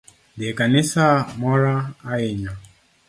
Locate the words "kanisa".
0.59-1.05